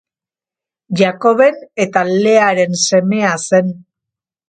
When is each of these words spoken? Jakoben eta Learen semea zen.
Jakoben 1.01 1.61
eta 1.87 2.05
Learen 2.17 2.83
semea 2.89 3.39
zen. 3.51 3.75